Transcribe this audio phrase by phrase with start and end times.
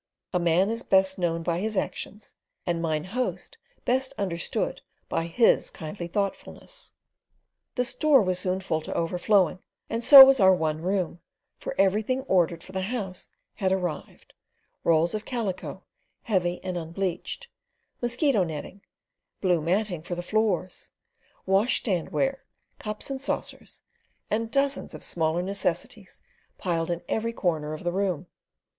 [0.33, 2.33] A man is best known by his actions,
[2.65, 6.93] and Mine Host best understood by his kindly thoughtfulness.
[7.75, 9.59] The store was soon full to overflowing,
[9.91, 11.19] and so was our one room,
[11.59, 15.83] for everything ordered for the house had arrived—rolls of calico
[16.23, 17.47] heavy and unbleached,
[18.01, 18.81] mosquito netting,
[19.39, 20.89] blue matting for the floors,
[21.45, 22.43] washstand ware,
[22.79, 23.83] cups and saucers,
[24.31, 26.21] and dozens of smaller necessities
[26.57, 28.25] piled in every corner of the room.